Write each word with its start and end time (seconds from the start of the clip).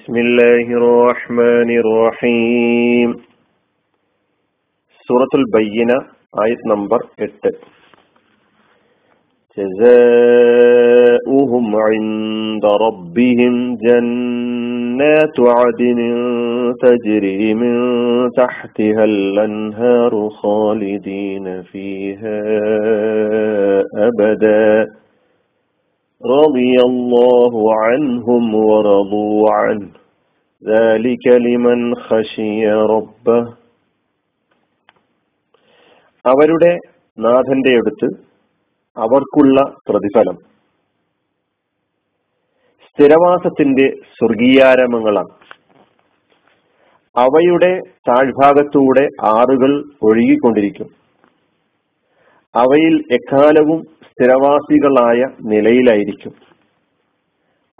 بسم 0.00 0.16
الله 0.16 0.66
الرحمن 0.80 1.70
الرحيم. 1.82 3.08
സൂറത്തുൽ 5.06 5.44
ബയ്യന 5.54 5.92
ആയത് 6.42 6.64
നമ്പർ 6.70 7.00
എട്ട് 7.18 7.50
جزاؤهم 9.56 11.66
عند 11.88 12.64
ربهم 12.84 13.54
جنات 13.84 15.36
عدن 15.58 16.00
تجري 16.82 17.42
من 17.62 17.74
تحتها 18.38 19.02
الأنهار 19.12 20.12
خالدين 20.38 21.46
فيها 21.72 22.40
أبداً. 24.08 24.64
رضي 26.21 26.75
الله 26.81 27.53
عنهم 27.75 28.43
ورضوا 28.63 29.51
عنه 29.51 29.89
ذلك 30.63 31.25
لمن 31.45 31.79
خشي 31.97 32.59
ربه 32.87 33.41
അവരുടെ 36.25 36.71
നാഥന്റെ 37.17 37.71
അടുത്ത് 37.73 38.07
അവർക്കുള്ള 38.97 39.57
പ്രതിഫലം 39.89 40.37
സ്ഥിരവാസത്തിന്റെ 42.85 43.85
സ്വർഗീയാരമങ്ങളാണ് 44.17 45.33
അവയുടെ 47.15 47.71
താഴ്ഭാഗത്തൂടെ 48.09 49.03
ആറുകൾ 49.33 49.71
ഒഴുകിക്കൊണ്ടിരിക്കും 50.01 50.89
അവയിൽ 52.55 52.95
എക്കാലവും 53.09 53.79
സ്ഥിരവാസികളായ 54.20 55.24
നിലയിലായിരിക്കും. 55.40 56.32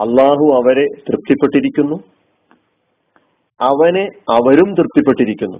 അള്ളാഹു 0.00 0.54
അവരെ 0.54 0.86
തൃപ്തിപ്പെട്ടിരിക്കുന്നു. 1.08 1.96
അവനെ 3.60 4.08
അവരും 4.30 4.74
തൃപ്തിപ്പെട്ടിരിക്കുന്നു. 4.74 5.58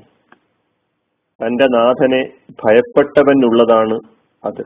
തന്റെ 1.43 1.65
നാഥനെ 1.65 2.33
ഭയപ്പെട്ടവനുള്ളതാണ് 2.51 3.99
അത്. 4.45 4.61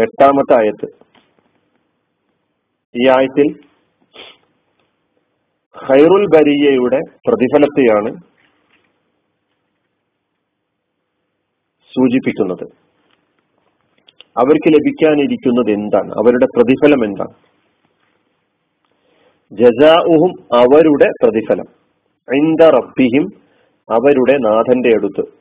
എട്ടാമത്തെ 0.00 0.60
ആയത്ത്. 0.62 0.86
ഈ 2.96 3.08
ആയത്തിൽ 3.08 3.60
ഖൈറുൽ 5.88 6.26
ബരിയയുടെ 6.36 7.00
പ്രതിഫലത്തെയാണ് 7.26 8.20
സൂചിപ്പിക്കുന്നത്. 11.84 12.89
അവർക്ക് 14.38 14.68
ലഭിക്കാനിരിക്കുന്നത് 14.68 15.70
എന്താണ് 15.70 16.12
അവരുടെ 16.12 16.46
പ്രതിഫലം 16.56 17.04
എന്താണ്? 17.04 17.34
ജസാഉഹും 19.52 20.56
അവരുടെ 20.56 21.06
പ്രതിഫലം. 21.22 21.64
ഐന്ദ 22.36 22.62
റബ്ബിഹിം 22.62 23.28
അവരുടെ 23.90 24.36
നാഥന്റെ 24.36 24.88
അടുത്ത്. 24.88 25.40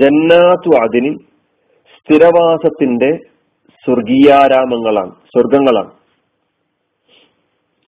ജന്നാത്തു 0.00 0.76
അതിനും 0.76 1.18
സ്ഥിരവാസത്തിന്റെ 1.98 3.18
സ്വർഗീയാരാമങ്ങളാണ് 3.84 5.10
സ്വർഗങ്ങളാണ്. 5.10 5.90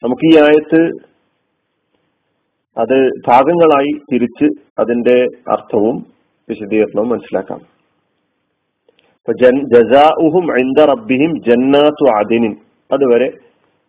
നമുക്ക് 0.05 0.35
ഈ 0.35 0.41
ആയത്ത് 0.43 0.91
അത് 2.79 3.09
ഭാഗങ്ങളായി 3.29 4.01
തിരിച്ച് 4.13 4.63
അതിന്റെ 4.79 5.27
അർത്ഥവും 5.51 6.07
വിശദീകരണവും 6.49 7.09
മനസ്സിലാക്കാം. 7.09 7.80
ജസാഉഹും 9.73 10.47
ജന്നാത്തു 11.49 12.05
അദിനിൻ. 12.17 12.53
അതുവരെ 12.93 13.29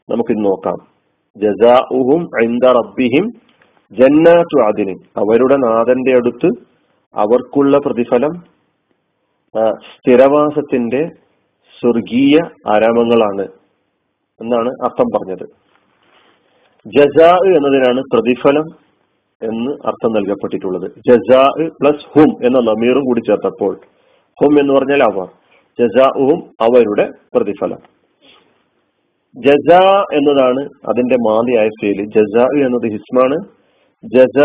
നമുക്കിത് 0.10 0.46
നോക്കാം. 0.46 0.78
ജസാഉഹും 1.38 2.22
ജന്നാത്തു 3.92 4.58
അദിനിൻ. 4.68 4.98
അവരുടെ 5.18 5.56
നാഥന്റെ 5.56 6.16
അടുത്ത് 6.16 6.50
അവർക്കുള്ള 7.16 7.78
പ്രതിഫലം 7.78 8.34
സ്ഥിരവാസത്തിന്റെ 9.94 11.02
സ്വർഗീയ 11.80 12.38
ആരാമങ്ങളാണ് 12.74 13.48
എന്നാണ് 14.42 14.70
അർത്ഥം 14.84 15.08
പറഞ്ഞത്. 15.16 15.48
ജസാ 16.86 17.32
എന്നതിനാണ് 17.56 18.02
പ്രതിഫലം 18.14 18.68
എന്ന് 19.44 19.72
അർത്ഥം 19.88 20.12
നൽകപ്പെട്ടിട്ടുള്ളത്. 20.14 20.92
ജസാ 21.10 21.42
പ്ലസ് 21.82 22.20
ഹും 22.20 22.46
എന്ന 22.46 22.60
നമീറും 22.60 23.04
കൂടി 23.06 23.20
ചേർത്തപ്പോൾ 23.20 23.78
ഹും 24.44 24.60
എന്ന് 24.60 24.74
പറഞ്ഞാൽ 24.74 25.04
അവർ 25.04 25.28
ജസാഉഹും 25.80 26.40
അവരുടെ 26.62 27.10
പ്രതിഫലം. 27.36 27.78
ജസ 29.36 29.74
എന്നതാണ് 30.14 30.60
അതിന്റെ 30.60 31.16
മാലിയായ 31.16 31.68
ഫേൽ 31.68 32.06
ജസ 32.06 32.44
എന്നത് 32.66 32.92
ഹിസ്മാണ്. 32.92 33.38
ജസ 34.04 34.40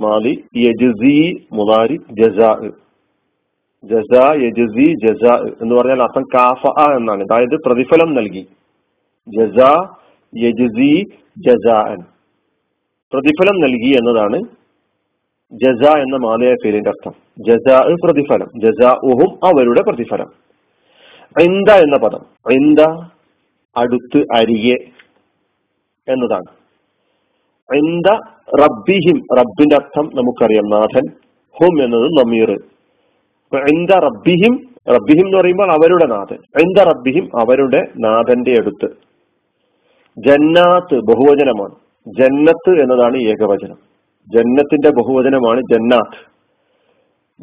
മാലി 0.00 0.44
യജുസി 0.56 1.46
മുതാരി 1.52 1.96
ജസ. 2.20 2.40
ജസ 3.84 4.14
യജുസി 4.36 4.94
ജസ 5.04 5.24
എന്ന് 5.62 5.74
പറഞ്ഞാൽ 5.74 6.02
അർത്ഥം 6.02 6.22
കാഫ 6.22 6.66
എന്നാണ്. 6.96 7.22
അതായത് 7.22 7.56
പ്രതിഫലം 7.66 8.14
നൽകി. 8.14 8.46
ജസ 9.28 9.58
യജുസി 10.36 11.04
ജസാൻ. 11.38 11.98
പ്രതിഫലം 13.12 13.60
നൽകി 13.60 13.96
എന്നതാണ് 13.96 14.59
ജസ 15.52 15.88
എന്ന 15.88 16.16
മാലയ 16.16 16.54
പേരിന്റെ 16.64 16.90
അർത്ഥം. 16.90 17.12
ജസ 17.38 17.86
പ്രതിഫലം. 18.04 18.46
ജസ 18.62 18.86
ഉഹും 18.86 19.46
അവരുടെ 19.46 19.82
പ്രതിഫലം. 19.82 20.26
ഐന്ദ 21.42 21.70
എന്ന 21.70 21.96
പദം. 21.96 22.20
ഐന്ദ 22.52 22.80
അടുത്ത് 23.76 24.24
അരികെ 24.36 24.76
എന്നതാണ്. 26.12 26.60
ഐന്ദ 27.74 28.12
റബ്ബിഹിം. 28.60 29.36
റബ്ബിന്റെ 29.38 29.74
അർത്ഥം 29.74 30.10
നമുക്കറിയാം. 30.14 30.70
നാഥൻ 30.70 31.06
ഹും 31.60 31.84
എന്നത് 31.84 32.04
നമീർ. 32.04 32.50
ഐന്ത 33.56 33.90
റബ്ബിഹിം 33.90 34.68
റബ്ബിഹിം 34.88 35.26
എന്ന് 35.26 35.38
പറയുമ്പോൾ 35.38 35.72
അവരുടെ 35.72 36.06
നാഥൻ. 36.06 36.36
ഐന്ദ 36.36 36.80
റബ്ബിഹിം 36.80 37.40
അവരുടെ 37.40 37.82
നാഥന്റെ 37.98 38.56
അടുത്ത്. 38.56 38.88
ജന്നാത്ത് 40.26 40.94
ബഹുവചനമാണ്. 40.94 41.74
ജന്നത്ത് 42.08 42.82
എന്നതാണ് 42.82 43.16
ഏകവചനം. 43.22 43.89
ജന്നത്തിന്റെ 44.34 44.90
ബഹുവചനമാണ് 44.90 45.60
ജന്നാത്ത്. 45.72 46.30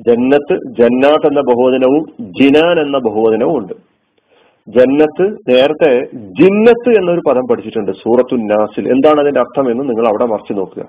ജന്നത്ത് 0.10 0.56
ജന്നാത്ത് 0.80 1.28
എന്ന 1.28 1.40
ബഹുവചനവും 1.40 2.06
ജിനാൻ 2.40 2.80
എന്ന 2.80 2.98
ബഹുവചനവും 2.98 3.58
ഉണ്ട്. 3.58 3.74
ജന്നത്ത് 4.68 5.26
നേരത്തെ 5.50 6.06
ജിന്നത്ത് 6.14 6.90
എന്നൊരു 7.00 7.22
പദം 7.30 7.48
പഠിച്ചിട്ടുണ്ട് 7.52 7.92
സൂറത്തു 7.92 8.36
നാസിൽ. 8.36 8.92
എന്താണ് 8.92 9.20
അതിന്റെ 9.20 9.40
അർത്ഥം 9.40 9.72
എന്ന് 9.72 9.84
നിങ്ങൾ 9.84 10.08
അവിടെ 10.08 10.26
മറിച്ചു 10.26 10.54
നോക്കുക. 10.54 10.86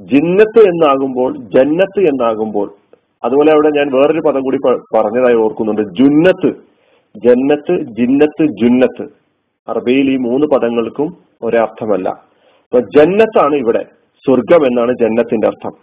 ജിന്നത്ത് 0.00 0.58
എന്നാകുമ്പോൾ 0.58 1.36
ജന്നത്ത് 1.36 2.00
എന്നാകുമ്പോൾ 2.08 2.74
അതുപോലെ 3.24 3.52
അവിടെ 3.52 3.70
ഞാൻ 3.70 3.90
വേറൊരു 3.94 4.20
പദം 4.20 4.40
കൂടി 4.40 4.58
പറഞ്ഞതായി 4.96 5.34
ഓർക്കുന്നുണ്ട്. 5.34 5.82
ജുന്നത്ത്. 5.82 6.50
ജന്നത്ത് 7.16 7.74
ജിന്നത്ത് 7.98 8.46
ജുന്നത്ത്. 8.46 9.24
അറബിയിൽ 9.68 10.10
ഈ 10.10 10.16
മൂന്ന് 10.16 10.46
പദങ്ങൾക്കും 10.46 11.16
ഒരേ 11.42 11.58
അർത്ഥമല്ല 11.58 12.08
അപ്പൊ 12.08 12.78
ജന്നത്താണ് 12.78 13.54
ഇവിടെ 13.54 13.84
സ്വർഗം 14.26 14.66
എന്നാണ് 14.66 14.92
ജന്നത്തിന്റെ 15.02 15.46
അർത്ഥം. 15.46 15.74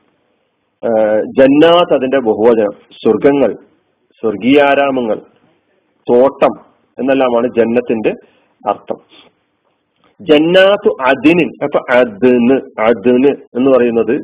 ജന്നാത്ത് 1.39 1.93
അതിന്റെ 1.93 2.19
ബഹുവചനം. 2.19 2.73
സ്വർഗങ്ങൾ 3.01 3.51
സ്വർഗീയാരാമങ്ങൾ 4.23 5.17
തോട്ടം 6.07 6.53
എന്നെല്ലാമാണ് 6.97 7.47
ജന്നത്തിന്റെ 7.57 8.11
അർത്ഥം. 8.61 8.99
ജന്നാത്തു 10.19 10.89
അതിനിൻ 11.09 11.49
അപ്പൊ 11.63 11.79
അതിന് 11.99 12.57
അതിന് 12.87 13.31
എന്ന് 13.57 13.69
പറയുന്നത് 13.71 14.15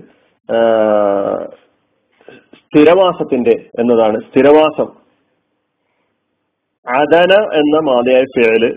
സ്ഥിരവാസത്തിന്റെ 2.60 3.56
എന്നതാണ്. 3.80 4.18
സ്ഥിരവാസം. 4.28 4.90
അദന 6.88 7.32
എന്ന 7.60 7.76
മാതയായ 7.90 8.26
പേര് 8.38 8.70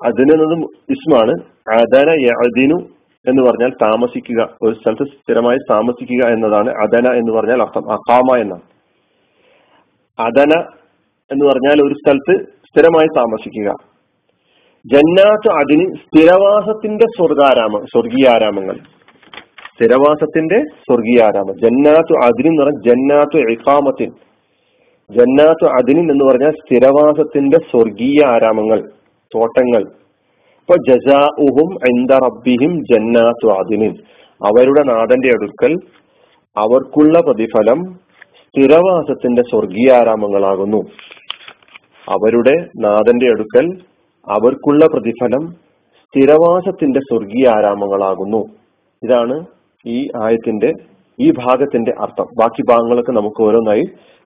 അതിന് 0.00 0.32
എന്നത് 0.32 0.56
ഇസ്മാണ്. 0.90 1.34
അദന 1.78 2.08
യഅദിനു 2.28 2.78
എന്ന് 3.28 3.42
പറഞ്ഞാൽ 3.42 3.70
താമസിക്കുക. 3.82 4.56
ഒരു 4.62 4.74
സ്ഥലത്ത് 4.74 5.04
സ്ഥിരമായി 5.04 5.58
താമസിക്കുക 5.70 6.26
എന്നതാണ് 6.26 6.70
അദന 6.70 7.12
എന്ന് 7.12 7.32
പറഞ്ഞാൽ 7.32 7.62
അർത്ഥം. 7.62 7.92
അക്കാമ 7.92 8.36
എന്നാണ്. 8.40 8.62
അദന 10.20 10.60
എന്ന് 11.32 11.44
പറഞ്ഞാൽ 11.44 11.86
ഒരു 11.86 11.94
സ്ഥലത്ത് 11.94 12.44
സ്ഥിരമായി 12.44 13.06
താമസിക്കുക. 13.06 13.90
ജന്നാത്ത് 14.86 15.54
അതിന് 15.58 15.94
സ്ഥിരവാസത്തിന്റെ 15.94 17.04
സ്വർഗാരാമ 17.04 17.84
സ്വർഗീയാരാമങ്ങൾ. 17.84 18.74
സ്ഥിരവാസത്തിന്റെ 19.76 20.62
സ്വർഗീയാരാമം. 20.62 21.60
ജന്നാത്തു 21.60 22.24
അതിന് 22.24 22.48
എന്ന് 22.48 22.62
പറഞ്ഞാൽ 22.62 22.94
ജന്നാത്തു 22.94 23.50
ഇഖാമത്തിൻ. 23.50 24.10
ജന്നാത്തു 25.10 25.64
അതിനിൻ 25.64 26.12
എന്ന് 26.12 26.24
പറഞ്ഞാൽ 26.24 26.50
സ്ഥിരവാസത്തിന്റെ 26.50 27.58
സ്വർഗീയ 27.58 28.26
ആരാമങ്ങൾ 28.26 28.90
തോട്ടങ്ങൾ. 29.34 29.84
അവരുടെ 34.44 34.82
നാടന്റെ 34.82 35.28
അടുക്കൽ 35.28 35.72
അവർക്കുള്ള 36.56 37.20
പ്രതിഫലം 37.20 37.82
സ്ഥിരവാസത്തിന്റെ 38.34 39.42
സ്വർഗീയാരാമങ്ങളാകുന്നു. 39.42 40.80
അവരുടെ 42.10 42.54
നാഥന്റെ 42.78 43.26
അടുക്കൽ 43.26 43.66
അവർക്കുള്ള 44.28 44.86
പ്രതിഫലം 44.86 45.50
സ്ഥിരവാസത്തിന്റെ 45.98 47.00
സ്വർഗീയ 47.00 47.48
ആരാമങ്ങളാകുന്നു 47.48 48.44
ഇതാണ് 49.04 49.44
ഈ 49.86 50.08
ആയത്തിന്റെ 50.22 50.72
ഈ 51.20 51.30
ഭാഗത്തിന്റെ 51.30 51.92
അർത്ഥം. 52.00 52.24
ബാക്കി 52.40 52.62
ഭാഗങ്ങളൊക്കെ 52.70 53.12
നമുക്ക് 53.12 53.42
ഓരോന്നായി 53.42 53.82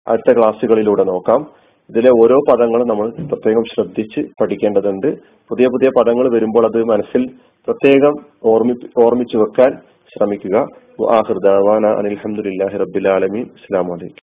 അടുത്ത 0.08 0.36
ക്ലാസ്സുകളിലൂടെ 0.36 1.04
നോക്കാം. 1.04 1.63
ഇതിലെ 1.90 2.10
ഓരോ 2.22 2.36
പദങ്ങളും 2.50 2.88
നമ്മൾ 2.88 3.10
പ്രത്യേകം 3.10 3.64
ശ്രദ്ധിച്ച് 3.74 4.20
പഠിക്കേണ്ടതുണ്ട്. 4.40 5.08
പുതിയ 5.48 5.66
പുതിയ 5.66 5.90
പദങ്ങൾ 5.98 6.34
വരുമ്പോൾ 6.34 6.64
അത് 6.66 6.84
മനസ്സിൽ 6.84 7.26
പ്രത്യേകം 7.66 8.14
ഓർമ്മി 8.44 8.74
ഓർമ്മിച്ചു 9.04 9.36
വെക്കാൻ 9.36 9.72
ശ്രമിക്കുക. 10.14 10.56
അനിൽഹമുല്ലാഹി 11.98 12.76
റബ്ബിൽ 12.84 13.08
ആലമീൻ. 13.08 13.44
അസ്സാം 13.44 13.86
വലൈക്കും 13.86 14.22